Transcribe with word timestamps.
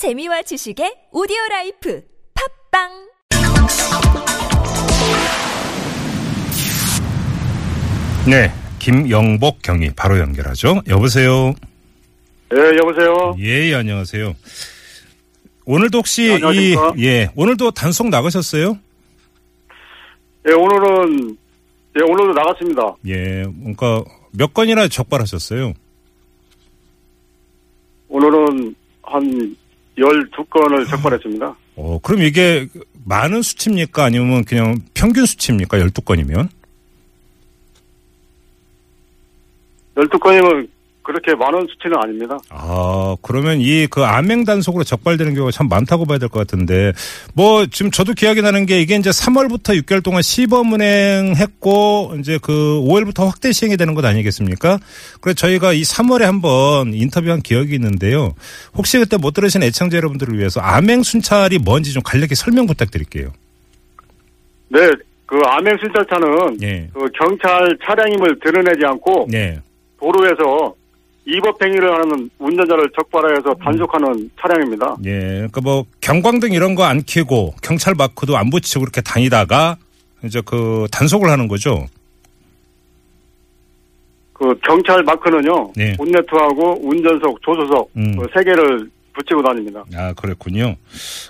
재미와 0.00 0.40
지식의 0.40 1.08
오디오 1.12 1.36
life 1.50 2.02
팟빵 2.70 2.88
네, 8.26 8.50
김영복 8.78 9.60
경위 9.60 9.90
바로 9.94 10.18
연결하죠. 10.18 10.80
여보세요. 10.88 11.52
예, 12.54 12.78
여보세요. 12.78 13.36
예, 13.40 13.68
예, 13.68 13.74
안녕하세요. 13.74 14.34
오늘도 15.66 15.98
혹시 15.98 16.28
네, 16.28 16.34
안녕하십니까? 16.36 16.92
이 16.96 17.04
예, 17.04 17.30
오늘도 17.36 17.72
단속 17.72 18.08
나가셨어요? 18.08 18.78
예, 20.48 20.52
오늘은 20.54 21.36
예, 21.98 22.02
오늘도 22.02 22.32
나갔습니다. 22.32 22.94
예, 23.06 23.42
그러니까 23.42 24.02
몇 24.32 24.54
건이나 24.54 24.88
적발하셨어요? 24.88 25.74
오늘은 28.08 28.74
한 29.02 29.56
12건을 29.98 30.88
적발했습니다. 30.88 31.56
어, 31.76 31.98
그럼 32.02 32.22
이게 32.22 32.66
많은 33.04 33.42
수치입니까? 33.42 34.04
아니면 34.04 34.44
그냥 34.44 34.78
평균 34.94 35.26
수치입니까? 35.26 35.78
12건이면? 35.78 36.48
12건이면 39.96 40.68
그렇게 41.02 41.34
많은 41.34 41.66
수치는 41.68 41.96
아닙니다. 41.96 42.36
아, 42.50 43.16
그러면 43.22 43.60
이 43.60 43.86
그 43.90 44.04
암행 44.04 44.44
단속으로 44.44 44.84
적발되는 44.84 45.34
경우가 45.34 45.50
참 45.50 45.66
많다고 45.68 46.04
봐야 46.04 46.18
될 46.18 46.28
것 46.28 46.38
같은데, 46.38 46.92
뭐, 47.34 47.66
지금 47.66 47.90
저도 47.90 48.12
기억이 48.12 48.42
나는 48.42 48.66
게 48.66 48.80
이게 48.80 48.94
이제 48.96 49.10
3월부터 49.10 49.80
6개월 49.82 50.02
동안 50.04 50.22
시범 50.22 50.72
운행했고, 50.72 52.16
이제 52.20 52.38
그 52.42 52.52
5월부터 52.52 53.24
확대 53.26 53.50
시행이 53.52 53.76
되는 53.76 53.94
것 53.94 54.04
아니겠습니까? 54.04 54.78
그래서 55.20 55.34
저희가 55.36 55.72
이 55.72 55.82
3월에 55.82 56.22
한번 56.22 56.92
인터뷰한 56.94 57.40
기억이 57.42 57.74
있는데요. 57.74 58.34
혹시 58.76 58.98
그때 58.98 59.16
못 59.16 59.32
들으신 59.32 59.62
애청자 59.62 59.96
여러분들을 59.96 60.38
위해서 60.38 60.60
암행 60.60 61.02
순찰이 61.02 61.58
뭔지 61.58 61.92
좀 61.92 62.02
간략히 62.04 62.34
설명 62.34 62.66
부탁드릴게요. 62.66 63.32
네, 64.68 64.78
그 65.26 65.40
암행 65.46 65.76
순찰차는 65.80 66.62
예. 66.62 66.88
그 66.92 67.06
경찰 67.18 67.76
차량임을 67.84 68.38
드러내지 68.40 68.84
않고 68.86 69.26
네. 69.30 69.58
도로에서 69.98 70.74
위법 71.34 71.62
행위를 71.62 71.92
하는 71.92 72.28
운전자를 72.38 72.90
적발하여서 72.96 73.54
단속하는 73.62 74.30
차량입니다. 74.40 74.96
예. 75.04 75.10
그러니까 75.36 75.60
뭐 75.60 75.84
경광등 76.00 76.52
이런 76.52 76.74
거 76.74 76.82
안 76.84 77.02
켜고 77.06 77.54
경찰 77.62 77.94
마크도 77.94 78.36
안 78.36 78.50
붙이고 78.50 78.80
그렇게 78.80 79.00
다니다가 79.00 79.76
이제 80.24 80.40
그 80.44 80.86
단속을 80.90 81.28
하는 81.30 81.46
거죠. 81.48 81.86
그 84.32 84.54
경찰 84.66 85.02
마크는요. 85.02 85.72
네. 85.76 85.92
본네트하고 85.96 86.80
운전석, 86.88 87.42
조수석 87.42 87.90
음. 87.96 88.16
그세 88.16 88.42
개를 88.44 88.88
붙이고 89.12 89.42
다닙니다. 89.42 89.84
아, 89.94 90.12
그랬군요. 90.14 90.76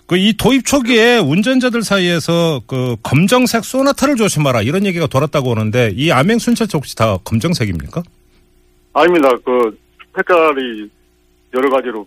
그 0.06 0.16
이 0.16 0.32
도입 0.36 0.64
초기에 0.64 1.18
운전자들 1.18 1.82
사이에서 1.82 2.60
그 2.66 2.94
검정색 3.02 3.64
소나타를 3.64 4.16
조심하라 4.16 4.62
이런 4.62 4.86
얘기가 4.86 5.06
돌았다고 5.08 5.50
하는데 5.50 5.92
이 5.96 6.12
암행 6.12 6.38
순찰차 6.38 6.78
혹시 6.78 6.94
다 6.94 7.16
검정색입니까? 7.24 8.02
아닙니다. 8.92 9.28
그 9.44 9.76
색깔이 10.16 10.90
여러 11.54 11.70
가지로 11.70 12.06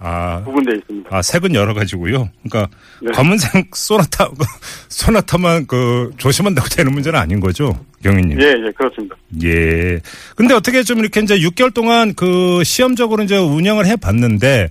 아, 0.00 0.42
구분되어 0.44 0.76
있습니다. 0.76 1.16
아 1.16 1.20
색은 1.22 1.54
여러 1.54 1.74
가지고요. 1.74 2.28
그러니까 2.44 2.68
네. 3.02 3.10
검은색 3.12 3.74
소나타 3.74 4.28
소나타만 4.88 5.66
그 5.66 6.10
조심한다고 6.18 6.68
되는 6.68 6.92
문제는 6.92 7.18
아닌 7.18 7.40
거죠, 7.40 7.72
경위님. 8.02 8.40
예, 8.40 8.46
예, 8.46 8.70
그렇습니다. 8.76 9.16
예. 9.42 9.98
근데 10.36 10.54
어떻게 10.54 10.84
좀 10.84 11.00
이렇게 11.00 11.20
이제 11.20 11.36
6개월 11.38 11.74
동안 11.74 12.14
그 12.14 12.62
시험적으로 12.64 13.24
이제 13.24 13.36
운영을 13.36 13.86
해 13.86 13.96
봤는데 13.96 14.70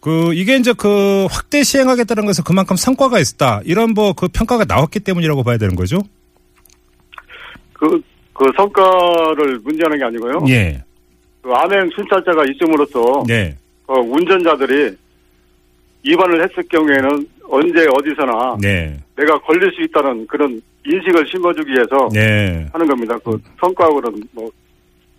그 0.00 0.32
이게 0.34 0.56
이제 0.56 0.72
그 0.76 1.26
확대 1.30 1.64
시행하겠다는 1.64 2.24
것은 2.26 2.44
그만큼 2.44 2.76
성과가 2.76 3.18
있었다. 3.18 3.60
이런 3.64 3.92
뭐 3.94 4.12
그 4.12 4.28
평가가 4.28 4.64
나왔기 4.66 5.00
때문이라고 5.00 5.42
봐야 5.42 5.56
되는 5.58 5.74
거죠? 5.74 5.98
그, 7.72 8.00
그 8.32 8.44
성과를 8.56 9.58
문제하는 9.64 9.98
게 9.98 10.04
아니고요. 10.04 10.44
예. 10.48 10.84
그 11.44 11.52
암행 11.52 11.90
순찰자가 11.94 12.42
있음으로써 12.54 13.22
네. 13.28 13.54
그 13.86 13.92
운전자들이 13.92 14.96
위반을 16.02 16.42
했을 16.42 16.62
경우에는 16.70 17.28
언제 17.50 17.86
어디서나 17.94 18.56
네. 18.62 18.98
내가 19.14 19.38
걸릴 19.40 19.70
수 19.72 19.82
있다는 19.82 20.26
그런 20.26 20.60
인식을 20.86 21.26
심어주기 21.30 21.70
위해서 21.70 22.08
네. 22.14 22.66
하는 22.72 22.86
겁니다. 22.86 23.18
그 23.22 23.38
성과하고는 23.60 24.22
뭐 24.32 24.50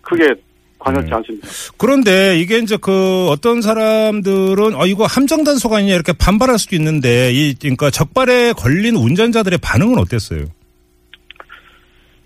크게 0.02 0.34
관여치 0.80 1.10
네. 1.10 1.14
않습니다. 1.14 1.48
그런데 1.78 2.38
이게 2.38 2.58
이제 2.58 2.76
그 2.76 3.28
어떤 3.30 3.62
사람들은 3.62 4.74
어 4.74 4.84
이거 4.86 5.04
함정 5.04 5.44
단속 5.44 5.74
아니냐 5.74 5.94
이렇게 5.94 6.12
반발할 6.12 6.58
수도 6.58 6.74
있는데 6.74 7.30
이 7.32 7.54
그러니까 7.54 7.90
적발에 7.90 8.52
걸린 8.52 8.96
운전자들의 8.96 9.60
반응은 9.62 9.98
어땠어요? 9.98 10.46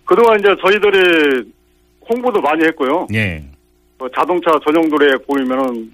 그동안 0.07 0.41
이제 0.41 0.49
저희들이 0.63 1.53
홍보도 2.09 2.41
많이 2.41 2.65
했고요. 2.65 3.07
예. 3.15 3.45
그 4.01 4.09
자동차 4.17 4.51
전용 4.65 4.89
도로에 4.89 5.13
보이면은 5.27 5.93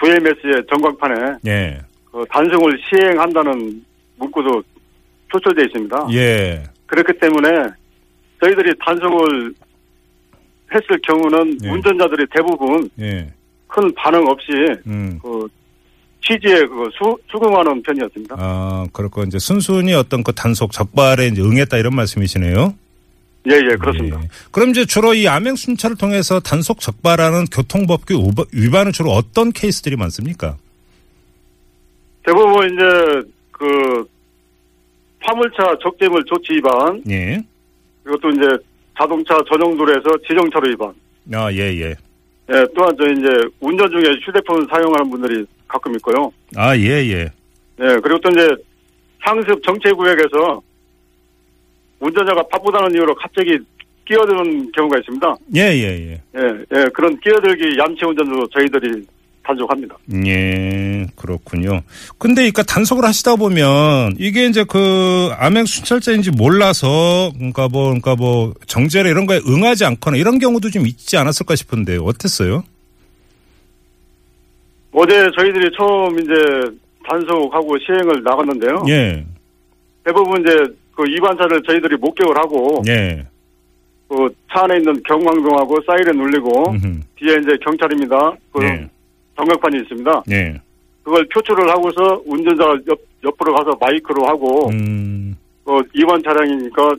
VMS의 0.00 0.64
전광판에 0.70 1.36
예. 1.46 1.78
그 2.10 2.24
단속을 2.30 2.78
시행한다는 2.88 3.84
문구도 4.16 4.62
표출되어 5.30 5.66
있습니다. 5.66 6.06
예. 6.12 6.62
그렇기 6.86 7.12
때문에 7.20 7.48
저희들이 8.42 8.72
단속을 8.84 9.54
했을 10.74 10.98
경우는 11.06 11.58
예. 11.62 11.70
운전자들이 11.70 12.26
대부분 12.34 12.88
예. 12.98 13.30
큰 13.68 13.94
반응 13.94 14.26
없이 14.26 14.50
음. 14.86 15.18
그 15.22 15.46
취지에 16.26 16.66
그 16.66 16.88
수, 16.96 17.18
수긍하는 17.30 17.82
편이었습니다. 17.82 18.36
아, 18.38 18.86
그렇고 18.92 19.24
이제 19.24 19.38
순순히 19.38 19.92
어떤 19.92 20.22
그 20.22 20.32
단속 20.32 20.72
적발에 20.72 21.32
응했다 21.36 21.76
이런 21.76 21.94
말씀이시네요. 21.94 22.74
예, 23.50 23.56
예, 23.56 23.76
그렇습니다. 23.76 24.20
예. 24.22 24.28
그럼 24.50 24.70
이제 24.70 24.84
주로 24.84 25.14
이 25.14 25.26
암행 25.26 25.56
순찰을 25.56 25.96
통해서 25.96 26.40
단속 26.40 26.80
적발하는 26.80 27.46
교통법규 27.46 28.30
위반은 28.52 28.92
주로 28.92 29.10
어떤 29.10 29.52
케이스들이 29.52 29.96
많습니까? 29.96 30.56
대부분 32.24 32.66
이제 32.66 33.28
그 33.50 34.06
화물차 35.20 35.76
적재물 35.82 36.24
조치 36.24 36.52
위반 36.54 37.02
예. 37.10 37.42
또 38.04 38.30
이제 38.30 38.42
자동차 38.96 39.36
전용 39.48 39.76
도로에서 39.76 40.02
지정차로 40.28 40.70
위반. 40.70 40.92
아, 41.32 41.52
예, 41.52 41.58
예. 41.58 41.94
예, 42.50 42.66
또한 42.76 42.94
저 42.98 43.04
이제 43.04 43.48
운전 43.60 43.88
중에 43.90 44.14
휴대폰 44.24 44.66
사용하는 44.68 45.10
분들이 45.10 45.44
가끔 45.66 45.94
있고요. 45.96 46.32
아, 46.56 46.76
예, 46.76 46.82
예. 46.82 47.30
예, 47.80 47.96
그리고 48.02 48.18
또 48.18 48.30
이제 48.30 48.48
상습 49.24 49.62
정체 49.62 49.92
구역에서 49.92 50.60
운전자가 52.02 52.42
바쁘다는 52.48 52.94
이유로 52.94 53.14
갑자기 53.14 53.58
끼어드는 54.04 54.72
경우가 54.72 54.98
있습니다. 54.98 55.36
예, 55.54 55.60
예, 55.60 55.82
예. 55.82 56.20
예, 56.36 56.40
예, 56.76 56.84
그런 56.92 57.18
끼어들기 57.20 57.78
얌체 57.78 58.04
운전도 58.04 58.48
저희들이 58.48 59.06
단속합니다. 59.44 59.96
예, 60.26 61.06
그렇군요. 61.16 61.82
근데 62.18 62.42
그러니까 62.42 62.62
단속을 62.64 63.04
하시다 63.04 63.36
보면 63.36 64.16
이게 64.18 64.46
이제 64.46 64.64
그 64.64 65.30
암행 65.38 65.64
순찰자인지 65.66 66.32
몰라서 66.32 67.32
그러니까 67.36 67.68
뭐 67.68 67.84
그러니까 67.86 68.16
뭐 68.16 68.52
정제라 68.66 69.08
이런 69.08 69.26
거에 69.26 69.40
응하지 69.46 69.84
않거나 69.84 70.16
이런 70.16 70.38
경우도 70.38 70.70
좀 70.70 70.86
있지 70.86 71.16
않았을까 71.16 71.56
싶은데 71.56 71.98
어땠어요? 72.00 72.64
어제 74.92 75.30
저희들이 75.36 75.70
처음 75.76 76.18
이제 76.20 76.32
단속하고 77.08 77.78
시행을 77.78 78.22
나갔는데요. 78.22 78.84
예. 78.88 79.24
대부분 80.04 80.40
이제 80.42 80.81
그 80.94 81.04
위반차를 81.04 81.62
저희들이 81.62 81.96
목격을 81.96 82.36
하고 82.36 82.82
예. 82.88 83.24
그차 84.08 84.64
안에 84.64 84.76
있는 84.78 85.02
경광등하고 85.06 85.80
사이렌 85.86 86.20
울리고 86.20 86.70
음흠. 86.70 87.00
뒤에 87.16 87.36
이제 87.40 87.56
경찰입니다. 87.62 88.32
그 88.52 88.64
예. 88.64 88.88
전광판이 89.36 89.78
있습니다. 89.82 90.22
예. 90.32 90.60
그걸 91.02 91.26
표출을 91.32 91.68
하고서 91.70 92.22
운전자 92.26 92.64
옆 92.88 93.00
옆으로 93.24 93.54
가서 93.54 93.76
마이크로 93.80 94.26
하고 94.26 94.68
음. 94.70 95.36
그 95.64 95.80
위반 95.94 96.20
차량이니까 96.22 96.94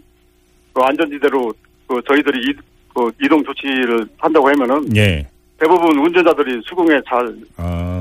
그 0.73 0.81
안전지대로 0.81 1.51
그 1.87 2.01
저희들이 2.07 2.49
이, 2.49 2.53
그 2.95 3.11
이동 3.21 3.43
조치를 3.43 4.07
한다고 4.17 4.47
하면은 4.49 4.95
예. 4.95 5.27
대부분 5.59 5.97
운전자들이 5.99 6.61
수긍에 6.65 7.01
잘 7.07 7.35
아, 7.57 7.92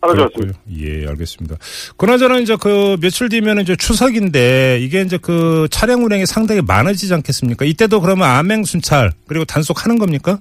그렇고요. 0.00 0.52
예, 0.78 1.06
알겠습니다. 1.06 1.56
그나저나 1.96 2.38
이제 2.38 2.56
그 2.60 2.96
며칠 3.00 3.28
뒤면 3.28 3.60
이제 3.60 3.76
추석인데 3.76 4.78
이게 4.80 5.02
이제 5.02 5.18
그 5.20 5.68
차량 5.70 6.04
운행이 6.04 6.24
상당히 6.26 6.62
많아지지 6.62 7.12
않겠습니까? 7.14 7.66
이때도 7.66 8.00
그러면 8.00 8.28
암행 8.28 8.64
순찰 8.64 9.12
그리고 9.26 9.44
단속하는 9.44 9.98
겁니까? 9.98 10.38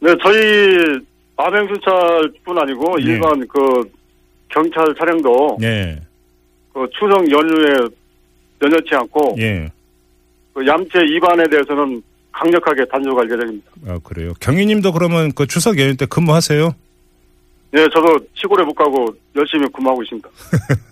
네, 0.00 0.12
저희 0.22 1.00
암행 1.36 1.68
순찰뿐 1.68 2.58
아니고 2.58 2.96
예. 3.00 3.04
일반 3.04 3.46
그 3.48 3.90
경찰 4.48 4.84
차량도 4.98 5.58
예. 5.62 5.98
그 6.74 6.86
추석 6.92 7.30
연휴에 7.30 7.88
연연치 8.62 8.94
않고 8.94 9.36
예. 9.38 9.70
그 10.52 10.66
얌체 10.66 11.00
위반에 11.00 11.44
대해서는 11.50 12.02
강력하게 12.30 12.84
단속할 12.90 13.30
예정입니다. 13.30 13.70
아, 13.86 13.98
그래요. 14.02 14.34
경위님도 14.40 14.92
그러면 14.92 15.32
그 15.32 15.46
추석 15.46 15.78
연휴 15.78 15.96
때 15.96 16.04
근무하세요? 16.06 16.74
예, 17.74 17.88
저도 17.92 18.18
시골에 18.34 18.64
못 18.64 18.74
가고 18.74 19.06
열심히 19.36 19.66
근무하고 19.72 20.02
있습니다. 20.02 20.28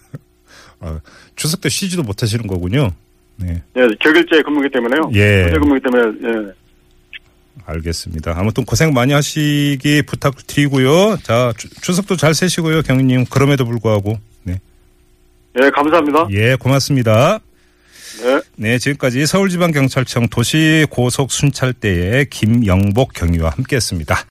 아, 0.81 1.01
추석 1.37 1.61
때 1.61 1.69
쉬지도 1.69 2.03
못하시는 2.03 2.47
거군요. 2.47 2.91
네. 3.37 3.63
예, 3.77 3.81
격일제 4.01 4.43
근무기 4.43 4.69
때문에요. 4.71 5.11
예. 5.15 5.51
근무기 5.53 5.81
때문에 5.81 6.29
예. 6.29 6.53
알겠습니다. 7.65 8.35
아무튼 8.37 8.65
고생 8.65 8.93
많이 8.93 9.13
하시기 9.13 10.03
부탁드리고요. 10.03 11.19
자, 11.23 11.53
추, 11.57 11.69
추석도 11.81 12.17
잘 12.17 12.35
세시고요, 12.35 12.83
경위님. 12.83 13.27
그럼에도 13.27 13.65
불구하고. 13.65 14.19
네. 14.43 14.59
예, 15.63 15.71
감사합니다. 15.71 16.27
예, 16.31 16.57
고맙습니다. 16.57 17.39
네. 18.23 18.41
네, 18.57 18.79
지금까지 18.79 19.27
서울지방경찰청 19.27 20.29
도시고속순찰대의 20.29 22.27
김영복 22.31 23.13
경위와 23.15 23.51
함께했습니다. 23.51 24.15